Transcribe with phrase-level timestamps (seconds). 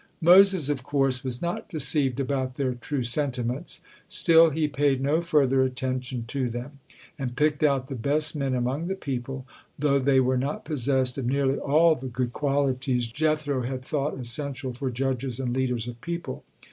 [0.21, 5.61] Moses, of course, was not deceived about their true sentiments; still, he paid no further
[5.61, 6.79] attention to them,
[7.19, 9.45] and picked out the best men among the people,
[9.77, 14.73] though they were not possessed of nearly all the good qualities Jethro had thought essential
[14.73, 16.43] for judges and leaders of people.